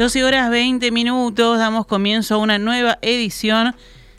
[0.00, 3.76] 12 horas 20 minutos, damos comienzo a una nueva edición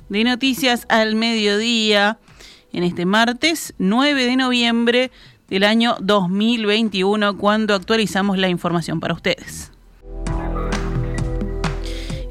[0.10, 2.20] de Noticias al Mediodía
[2.72, 5.12] en este martes 9 de noviembre
[5.50, 9.72] del año 2021 cuando actualizamos la información para ustedes.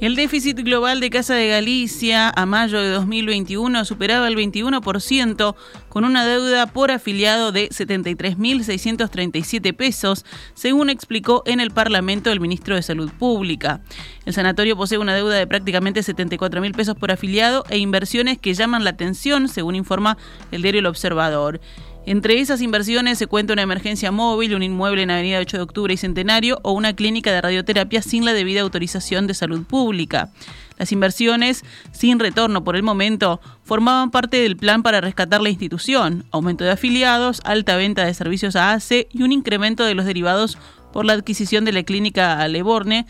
[0.00, 5.54] El déficit global de Casa de Galicia a mayo de 2021 superaba el 21%
[5.90, 10.24] con una deuda por afiliado de 73.637 pesos,
[10.54, 13.82] según explicó en el Parlamento el ministro de Salud Pública.
[14.24, 18.84] El sanatorio posee una deuda de prácticamente 74.000 pesos por afiliado e inversiones que llaman
[18.84, 20.16] la atención, según informa
[20.50, 21.60] el diario El Observador.
[22.06, 25.92] Entre esas inversiones se cuenta una emergencia móvil, un inmueble en Avenida 8 de Octubre
[25.92, 30.30] y Centenario o una clínica de radioterapia sin la debida autorización de salud pública.
[30.78, 36.24] Las inversiones, sin retorno por el momento, formaban parte del plan para rescatar la institución,
[36.30, 40.56] aumento de afiliados, alta venta de servicios a ACE y un incremento de los derivados
[40.94, 43.06] por la adquisición de la clínica Leborne,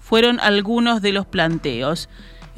[0.00, 2.08] fueron algunos de los planteos.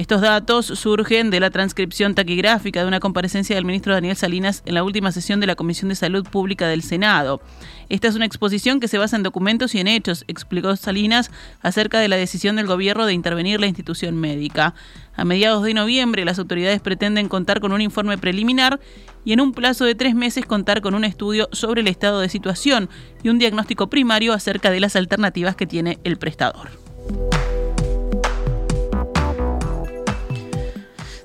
[0.01, 4.73] Estos datos surgen de la transcripción taquigráfica de una comparecencia del ministro Daniel Salinas en
[4.73, 7.43] la última sesión de la Comisión de Salud Pública del Senado.
[7.91, 12.01] Esta es una exposición que se basa en documentos y en hechos, explicó Salinas acerca
[12.01, 14.73] de la decisión del gobierno de intervenir la institución médica.
[15.17, 18.81] A mediados de noviembre, las autoridades pretenden contar con un informe preliminar
[19.27, 22.31] y en un plazo de tres meses contar con un estudio sobre el estado de
[22.31, 22.89] situación
[23.23, 26.71] y un diagnóstico primario acerca de las alternativas que tiene el prestador.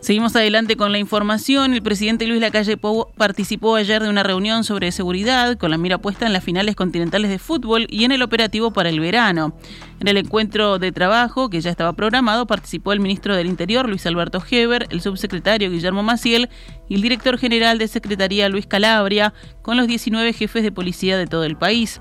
[0.05, 1.73] Seguimos adelante con la información.
[1.73, 5.97] El presidente Luis Lacalle Pou participó ayer de una reunión sobre seguridad con la mira
[5.97, 9.57] puesta en las finales continentales de fútbol y en el operativo para el verano.
[9.99, 14.05] En el encuentro de trabajo que ya estaba programado participó el ministro del Interior Luis
[14.05, 16.49] Alberto Heber, el subsecretario Guillermo Maciel
[16.87, 21.25] y el director general de Secretaría Luis Calabria con los 19 jefes de policía de
[21.25, 21.99] todo el país.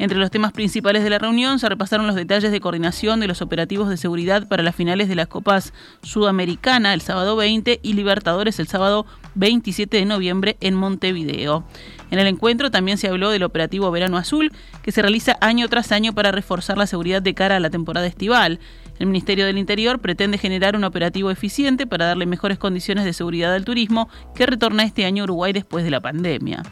[0.00, 3.42] Entre los temas principales de la reunión se repasaron los detalles de coordinación de los
[3.42, 8.58] operativos de seguridad para las finales de las Copas Sudamericana el sábado 20 y Libertadores
[8.60, 9.04] el sábado
[9.34, 11.64] 27 de noviembre en Montevideo.
[12.10, 14.52] En el encuentro también se habló del operativo Verano Azul,
[14.82, 18.06] que se realiza año tras año para reforzar la seguridad de cara a la temporada
[18.06, 18.58] estival.
[18.98, 23.52] El Ministerio del Interior pretende generar un operativo eficiente para darle mejores condiciones de seguridad
[23.52, 26.62] al turismo que retorna este año Uruguay después de la pandemia.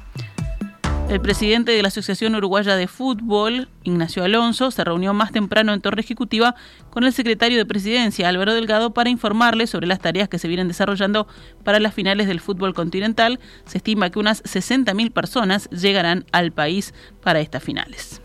[1.09, 5.81] El presidente de la Asociación Uruguaya de Fútbol, Ignacio Alonso, se reunió más temprano en
[5.81, 6.55] Torre Ejecutiva
[6.91, 10.69] con el secretario de Presidencia, Álvaro Delgado, para informarle sobre las tareas que se vienen
[10.69, 11.27] desarrollando
[11.65, 13.41] para las finales del fútbol continental.
[13.65, 16.93] Se estima que unas 60.000 personas llegarán al país
[17.23, 18.21] para estas finales.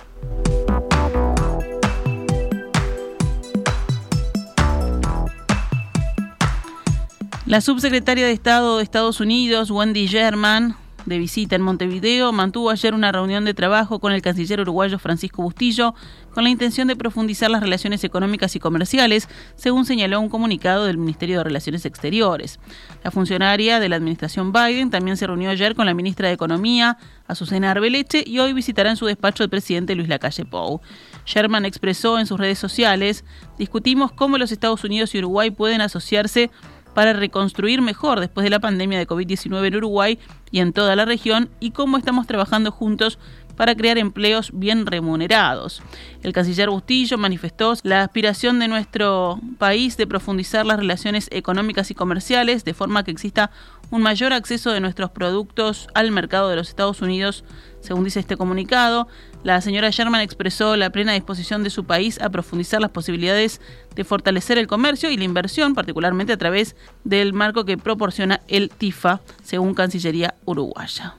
[7.45, 12.93] La subsecretaria de Estado de Estados Unidos, Wendy Sherman, de visita en Montevideo, mantuvo ayer
[12.93, 15.93] una reunión de trabajo con el canciller uruguayo Francisco Bustillo
[16.33, 20.97] con la intención de profundizar las relaciones económicas y comerciales, según señaló un comunicado del
[20.97, 22.59] Ministerio de Relaciones Exteriores.
[23.03, 26.97] La funcionaria de la administración Biden también se reunió ayer con la ministra de Economía,
[27.27, 30.81] Azucena Arbeleche, y hoy visitará en su despacho el presidente Luis Lacalle Pou.
[31.25, 33.23] Sherman expresó en sus redes sociales,
[33.57, 36.49] discutimos cómo los Estados Unidos y Uruguay pueden asociarse
[36.93, 40.19] para reconstruir mejor después de la pandemia de COVID-19 en Uruguay
[40.51, 43.17] y en toda la región y cómo estamos trabajando juntos
[43.55, 45.81] para crear empleos bien remunerados.
[46.23, 51.95] El canciller Bustillo manifestó la aspiración de nuestro país de profundizar las relaciones económicas y
[51.95, 53.51] comerciales de forma que exista
[53.91, 57.43] un mayor acceso de nuestros productos al mercado de los Estados Unidos,
[57.79, 59.07] según dice este comunicado.
[59.43, 63.59] La señora Sherman expresó la plena disposición de su país a profundizar las posibilidades
[63.93, 68.69] de fortalecer el comercio y la inversión, particularmente a través del marco que proporciona el
[68.69, 71.15] TIFA, según Cancillería Uruguaya.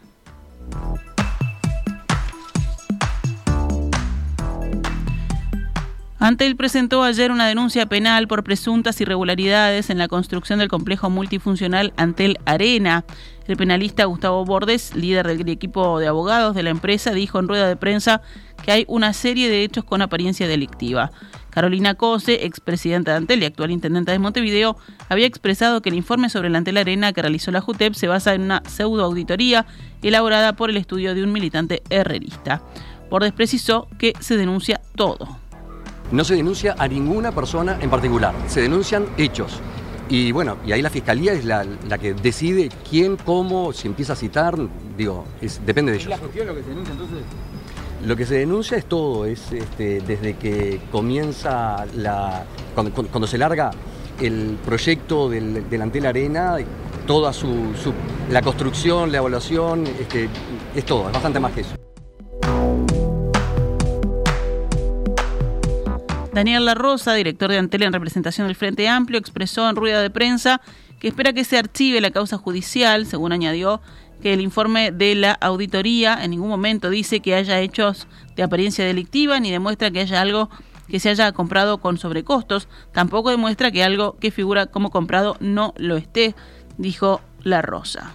[6.24, 11.10] Ante él presentó ayer una denuncia penal por presuntas irregularidades en la construcción del complejo
[11.10, 13.04] multifuncional Antel Arena.
[13.46, 17.68] El penalista Gustavo Bordes, líder del equipo de abogados de la empresa, dijo en rueda
[17.68, 18.22] de prensa
[18.64, 21.10] que hay una serie de hechos con apariencia delictiva.
[21.50, 24.78] Carolina Cose, expresidenta de Antel y actual intendente de Montevideo,
[25.10, 28.32] había expresado que el informe sobre el Antel Arena que realizó la JUTEP se basa
[28.32, 29.66] en una pseudoauditoría
[30.00, 32.62] elaborada por el estudio de un militante herrerista.
[33.10, 35.43] Bordes precisó que se denuncia todo.
[36.12, 39.60] No se denuncia a ninguna persona en particular, se denuncian hechos.
[40.08, 41.64] Y bueno, y ahí la fiscalía es la,
[41.98, 44.56] que decide quién, cómo, si empieza a citar,
[44.96, 45.24] digo,
[45.64, 46.10] depende de ellos.
[46.10, 47.18] la gestión lo que se denuncia entonces?
[48.04, 52.44] Lo que se denuncia es todo, es este, desde que comienza la.
[52.74, 53.70] Cuando, se larga
[54.20, 56.58] el proyecto del, del Arena,
[57.06, 57.72] toda su,
[58.30, 60.28] la construcción, la evaluación, este,
[60.74, 61.83] es todo, es bastante más que eso.
[66.34, 70.10] Daniel La Rosa, director de Antel en representación del Frente Amplio, expresó en rueda de
[70.10, 70.60] prensa
[70.98, 73.80] que espera que se archive la causa judicial, según añadió
[74.20, 78.84] que el informe de la auditoría en ningún momento dice que haya hechos de apariencia
[78.84, 80.50] delictiva ni demuestra que haya algo
[80.88, 85.72] que se haya comprado con sobrecostos, tampoco demuestra que algo que figura como comprado no
[85.76, 86.34] lo esté,
[86.78, 88.12] dijo La Rosa.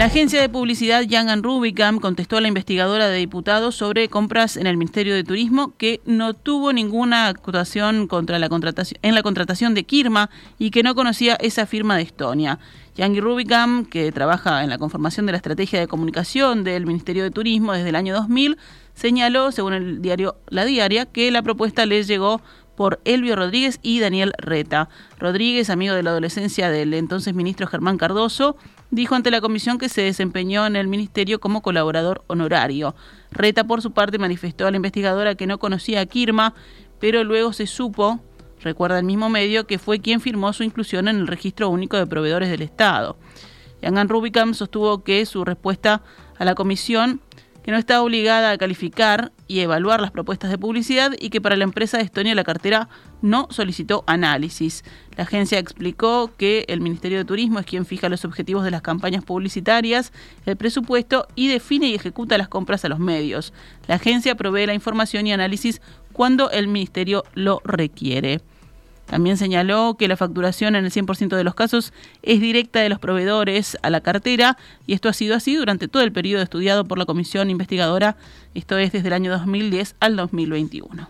[0.00, 4.66] La agencia de publicidad Young Rubicam contestó a la investigadora de diputados sobre compras en
[4.66, 9.74] el Ministerio de Turismo que no tuvo ninguna actuación contra la contratación, en la contratación
[9.74, 12.58] de Kirma y que no conocía esa firma de Estonia.
[12.96, 17.30] Young Rubicam, que trabaja en la conformación de la estrategia de comunicación del Ministerio de
[17.30, 18.56] Turismo desde el año 2000,
[18.94, 22.40] señaló, según el diario La Diaria, que la propuesta les llegó
[22.74, 24.88] por Elvio Rodríguez y Daniel Reta.
[25.18, 28.56] Rodríguez, amigo de la adolescencia del entonces ministro Germán Cardoso,
[28.90, 32.94] dijo ante la comisión que se desempeñó en el ministerio como colaborador honorario.
[33.30, 36.54] Reta, por su parte, manifestó a la investigadora que no conocía a Kirma,
[36.98, 38.20] pero luego se supo,
[38.60, 42.06] recuerda el mismo medio, que fue quien firmó su inclusión en el registro único de
[42.06, 43.16] proveedores del Estado.
[43.82, 46.02] Yangan Rubicam sostuvo que su respuesta
[46.38, 47.20] a la comisión
[47.62, 51.56] que no está obligada a calificar y evaluar las propuestas de publicidad y que para
[51.56, 52.88] la empresa de Estonia la cartera
[53.20, 54.84] no solicitó análisis.
[55.16, 58.80] La agencia explicó que el Ministerio de Turismo es quien fija los objetivos de las
[58.80, 60.12] campañas publicitarias,
[60.46, 63.52] el presupuesto y define y ejecuta las compras a los medios.
[63.88, 65.82] La agencia provee la información y análisis
[66.12, 68.42] cuando el Ministerio lo requiere.
[69.10, 71.92] También señaló que la facturación en el 100% de los casos
[72.22, 76.04] es directa de los proveedores a la cartera y esto ha sido así durante todo
[76.04, 78.16] el periodo estudiado por la comisión investigadora,
[78.54, 81.08] esto es desde el año 2010 al 2021.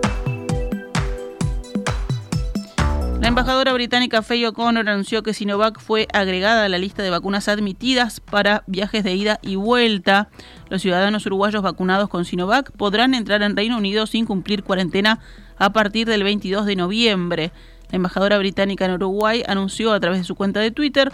[3.22, 7.48] La embajadora británica Faye O'Connor anunció que Sinovac fue agregada a la lista de vacunas
[7.50, 10.30] admitidas para viajes de ida y vuelta.
[10.70, 15.20] Los ciudadanos uruguayos vacunados con Sinovac podrán entrar en Reino Unido sin cumplir cuarentena
[15.60, 17.52] a partir del 22 de noviembre.
[17.92, 21.12] La embajadora británica en Uruguay anunció a través de su cuenta de Twitter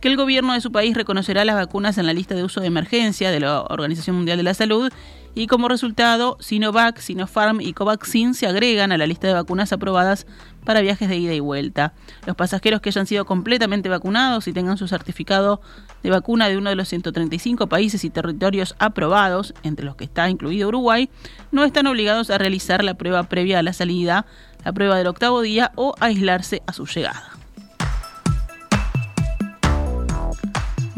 [0.00, 2.68] que el gobierno de su país reconocerá las vacunas en la lista de uso de
[2.68, 4.90] emergencia de la Organización Mundial de la Salud
[5.34, 10.26] y como resultado Sinovac, Sinopharm y Covaxin se agregan a la lista de vacunas aprobadas
[10.64, 11.94] para viajes de ida y vuelta.
[12.26, 15.60] Los pasajeros que hayan sido completamente vacunados y tengan su certificado
[16.02, 20.28] de vacuna de uno de los 135 países y territorios aprobados, entre los que está
[20.28, 21.08] incluido Uruguay,
[21.50, 24.26] no están obligados a realizar la prueba previa a la salida,
[24.64, 27.31] la prueba del octavo día o aislarse a su llegada.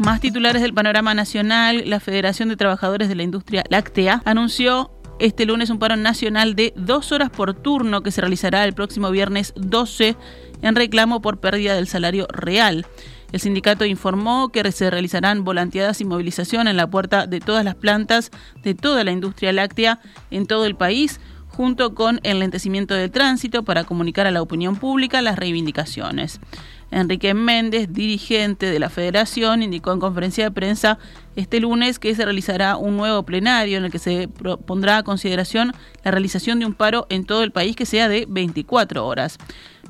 [0.05, 5.47] Más titulares del panorama nacional, la Federación de Trabajadores de la Industria Láctea anunció este
[5.47, 9.51] lunes un paro nacional de dos horas por turno que se realizará el próximo viernes
[9.55, 10.15] 12
[10.61, 12.85] en reclamo por pérdida del salario real.
[13.31, 17.73] El sindicato informó que se realizarán volanteadas y movilización en la puerta de todas las
[17.73, 18.29] plantas
[18.61, 23.63] de toda la industria láctea en todo el país, junto con el lentecimiento del tránsito
[23.63, 26.39] para comunicar a la opinión pública las reivindicaciones.
[26.91, 30.97] Enrique Méndez, dirigente de la federación, indicó en conferencia de prensa
[31.35, 34.29] este lunes que se realizará un nuevo plenario en el que se
[34.65, 35.73] pondrá a consideración
[36.03, 39.37] la realización de un paro en todo el país que sea de 24 horas.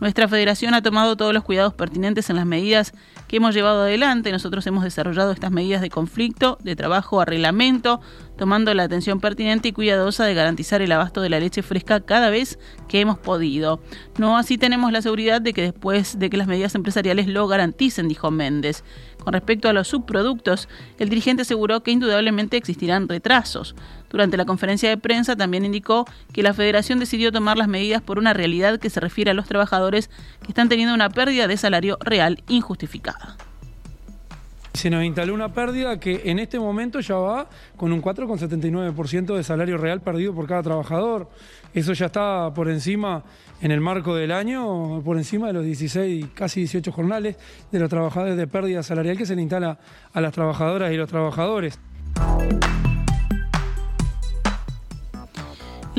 [0.02, 2.94] Nuestra federación ha tomado todos los cuidados pertinentes en las medidas
[3.30, 4.30] que hemos llevado adelante.
[4.32, 8.02] Nosotros hemos desarrollado estas medidas de conflicto, de trabajo a reglamento,
[8.38, 12.30] tomando la atención pertinente y cuidadosa de garantizar el abasto de la leche fresca cada
[12.30, 12.60] vez
[12.90, 13.80] que hemos podido.
[14.18, 18.10] No así tenemos la seguridad de que después de que las medidas empresariales lo garanticen,
[18.10, 18.84] dijo Méndez.
[19.24, 20.68] Con respecto a los subproductos,
[21.00, 23.76] el dirigente aseguró que indudablemente existirán retrasos.
[24.10, 28.20] Durante la conferencia de prensa también indicó que la federación decidió tomar las medidas por
[28.20, 30.10] una realidad que se refiere a los trabajadores
[30.42, 33.38] que están teniendo una pérdida de salario real injustificada.
[34.74, 37.48] Se nos instaló una pérdida que en este momento ya va
[37.78, 41.30] con un 4,79% de salario real perdido por cada trabajador.
[41.74, 43.24] Eso ya está por encima,
[43.62, 47.38] en el marco del año, por encima de los 16, casi 18 jornales
[47.72, 49.80] de los trabajadores de pérdida salarial que se le instala
[50.12, 51.80] a las trabajadoras y los trabajadores.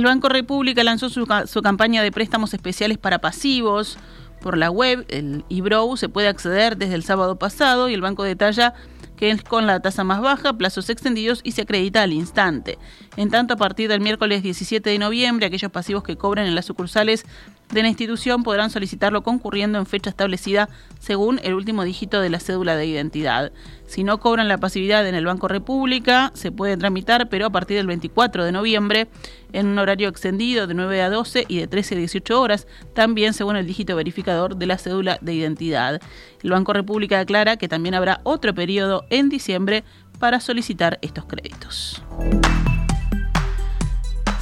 [0.06, 3.98] Banco República lanzó su, su campaña de préstamos especiales para pasivos
[4.40, 8.22] por la web, el eBrow, se puede acceder desde el sábado pasado y el banco
[8.22, 8.74] detalla
[9.16, 12.78] que es con la tasa más baja, plazos extendidos y se acredita al instante.
[13.16, 16.66] En tanto, a partir del miércoles 17 de noviembre, aquellos pasivos que cobren en las
[16.66, 17.24] sucursales
[17.70, 20.68] de la institución podrán solicitarlo concurriendo en fecha establecida
[21.00, 23.52] según el último dígito de la cédula de identidad.
[23.86, 27.76] Si no cobran la pasividad en el Banco República, se puede tramitar, pero a partir
[27.76, 29.08] del 24 de noviembre,
[29.52, 33.34] en un horario extendido de 9 a 12 y de 13 a 18 horas, también
[33.34, 36.00] según el dígito verificador de la cédula de identidad.
[36.42, 39.84] El Banco República aclara que también habrá otro periodo en diciembre
[40.18, 42.02] para solicitar estos créditos.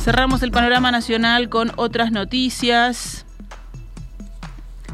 [0.04, 3.24] Cerramos el panorama nacional con otras noticias.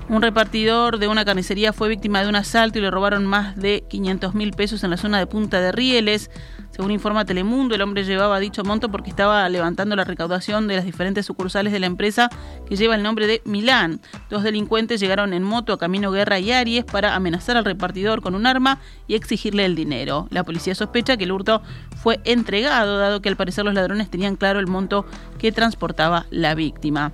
[0.09, 3.83] Un repartidor de una carnicería fue víctima de un asalto y le robaron más de
[3.91, 6.31] 500 mil pesos en la zona de Punta de Rieles.
[6.71, 10.85] Según informa Telemundo, el hombre llevaba dicho monto porque estaba levantando la recaudación de las
[10.85, 12.31] diferentes sucursales de la empresa
[12.69, 14.01] que lleva el nombre de Milán.
[14.31, 18.35] Dos delincuentes llegaron en moto a Camino Guerra y Aries para amenazar al repartidor con
[18.35, 20.29] un arma y exigirle el dinero.
[20.31, 21.61] La policía sospecha que el hurto
[21.97, 25.05] fue entregado, dado que al parecer los ladrones tenían claro el monto
[25.39, 27.13] que transportaba la víctima.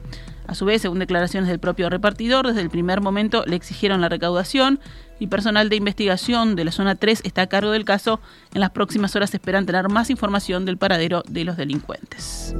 [0.48, 4.08] A su vez, según declaraciones del propio repartidor, desde el primer momento le exigieron la
[4.08, 4.78] recaudación
[5.18, 8.20] y personal de investigación de la zona 3 está a cargo del caso.
[8.54, 12.54] En las próximas horas esperan tener más información del paradero de los delincuentes.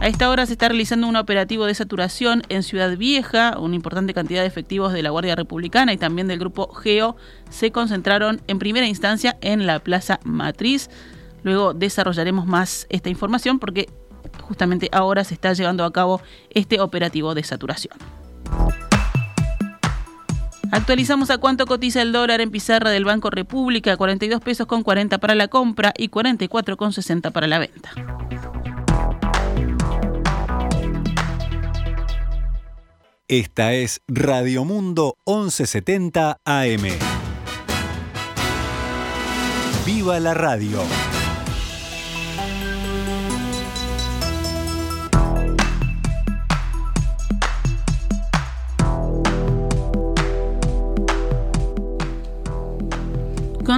[0.00, 3.58] A esta hora se está realizando un operativo de saturación en Ciudad Vieja.
[3.58, 7.16] Una importante cantidad de efectivos de la Guardia Republicana y también del grupo GEO
[7.50, 10.88] se concentraron en primera instancia en la Plaza Matriz.
[11.42, 13.88] Luego desarrollaremos más esta información porque
[14.48, 17.96] justamente ahora se está llevando a cabo este operativo de saturación.
[20.70, 25.18] Actualizamos a cuánto cotiza el dólar en pizarra del Banco República, 42 pesos con 40
[25.18, 27.90] para la compra y 44 con 60 para la venta.
[33.28, 36.88] Esta es Radio Mundo 1170 AM.
[39.84, 40.82] ¡Viva la radio!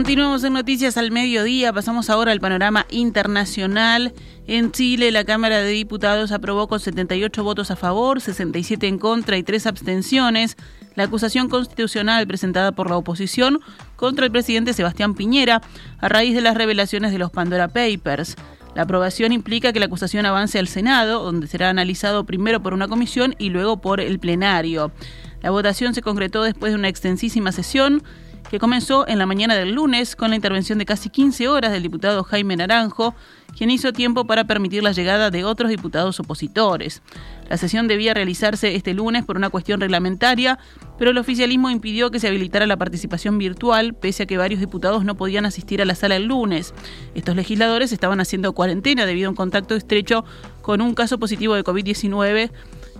[0.00, 4.14] Continuamos en Noticias al Mediodía, pasamos ahora al panorama internacional.
[4.47, 9.37] En Chile, la Cámara de Diputados aprobó con 78 votos a favor, 67 en contra
[9.37, 10.57] y 3 abstenciones
[10.95, 13.61] la acusación constitucional presentada por la oposición
[13.97, 15.61] contra el presidente Sebastián Piñera
[15.99, 18.37] a raíz de las revelaciones de los Pandora Papers.
[18.75, 22.88] La aprobación implica que la acusación avance al Senado, donde será analizado primero por una
[22.88, 24.92] comisión y luego por el plenario.
[25.42, 28.02] La votación se concretó después de una extensísima sesión
[28.50, 31.85] que comenzó en la mañana del lunes con la intervención de casi 15 horas del
[31.85, 33.14] diputado Jaime Naranjo,
[33.57, 37.02] quien hizo tiempo para permitir la llegada de otros diputados opositores.
[37.49, 40.59] La sesión debía realizarse este lunes por una cuestión reglamentaria,
[40.99, 45.04] pero el oficialismo impidió que se habilitara la participación virtual, pese a que varios diputados
[45.04, 46.75] no podían asistir a la sala el lunes.
[47.14, 50.25] Estos legisladores estaban haciendo cuarentena debido a un contacto estrecho
[50.62, 52.50] con un caso positivo de COVID-19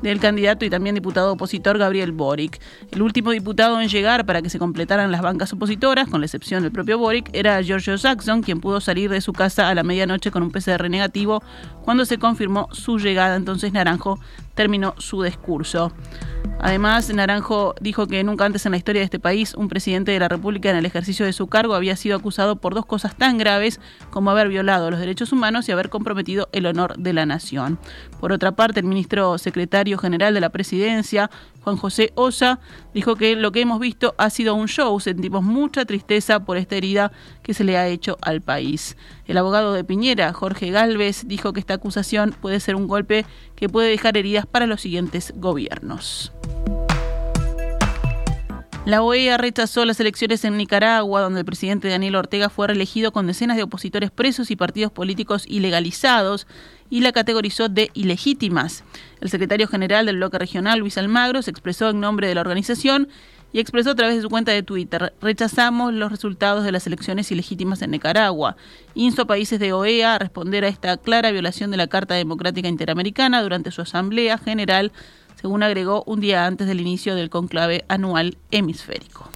[0.03, 2.61] del candidato y también diputado opositor Gabriel Boric.
[2.91, 6.63] El último diputado en llegar para que se completaran las bancas opositoras, con la excepción
[6.63, 10.31] del propio Boric, era Giorgio Saxon, quien pudo salir de su casa a la medianoche
[10.31, 11.43] con un PCR negativo
[11.83, 13.37] cuando se confirmó su llegada.
[13.37, 14.19] Entonces Naranjo
[14.61, 15.91] terminó su discurso.
[16.59, 20.19] Además, Naranjo dijo que nunca antes en la historia de este país un presidente de
[20.19, 23.39] la República en el ejercicio de su cargo había sido acusado por dos cosas tan
[23.39, 27.79] graves como haber violado los derechos humanos y haber comprometido el honor de la nación.
[28.21, 31.31] Por otra parte, el ministro secretario general de la presidencia,
[31.63, 32.61] Juan José Osa,
[32.93, 36.77] dijo que lo que hemos visto ha sido un show, sentimos mucha tristeza por esta
[36.77, 37.13] herida
[37.43, 38.99] que se le ha hecho al país.
[39.27, 43.25] El abogado de Piñera, Jorge Galvez, dijo que esta acusación puede ser un golpe
[43.61, 46.33] que puede dejar heridas para los siguientes gobiernos.
[48.87, 53.27] La OEA rechazó las elecciones en Nicaragua, donde el presidente Daniel Ortega fue reelegido con
[53.27, 56.47] decenas de opositores presos y partidos políticos ilegalizados
[56.89, 58.83] y la categorizó de ilegítimas.
[59.21, 63.09] El secretario general del bloque regional, Luis Almagro, se expresó en nombre de la organización
[63.53, 67.31] y expresó a través de su cuenta de Twitter, rechazamos los resultados de las elecciones
[67.33, 68.57] ilegítimas en Nicaragua.
[68.95, 72.69] Insto a países de OEA a responder a esta clara violación de la Carta Democrática
[72.69, 74.93] Interamericana durante su Asamblea General
[75.41, 79.31] según agregó un día antes del inicio del conclave anual hemisférico.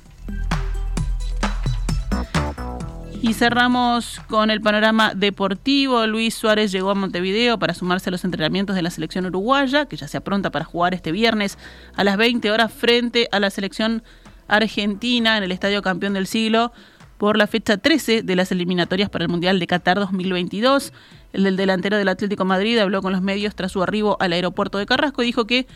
[3.25, 6.07] Y cerramos con el panorama deportivo.
[6.07, 9.97] Luis Suárez llegó a Montevideo para sumarse a los entrenamientos de la selección uruguaya, que
[9.97, 11.57] ya se apronta para jugar este viernes
[11.97, 14.03] a las 20 horas frente a la selección
[14.47, 16.71] argentina en el Estadio Campeón del Siglo
[17.17, 20.93] por la fecha 13 de las eliminatorias para el Mundial de Qatar 2022.
[21.33, 24.77] El del delantero del Atlético Madrid habló con los medios tras su arribo al aeropuerto
[24.77, 25.67] de Carrasco y dijo que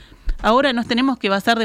[0.43, 1.59] ahora nos tenemos que basar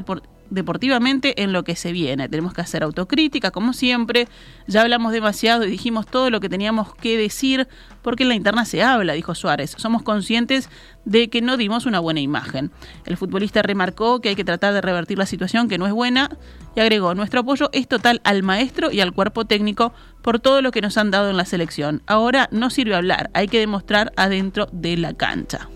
[0.49, 2.29] deportivamente en lo que se viene.
[2.29, 4.27] Tenemos que hacer autocrítica, como siempre.
[4.67, 7.67] Ya hablamos demasiado y dijimos todo lo que teníamos que decir,
[8.01, 9.75] porque en la interna se habla, dijo Suárez.
[9.77, 10.69] Somos conscientes
[11.05, 12.71] de que no dimos una buena imagen.
[13.05, 16.29] El futbolista remarcó que hay que tratar de revertir la situación, que no es buena,
[16.75, 20.71] y agregó, nuestro apoyo es total al maestro y al cuerpo técnico por todo lo
[20.71, 22.01] que nos han dado en la selección.
[22.07, 25.69] Ahora no sirve hablar, hay que demostrar adentro de la cancha.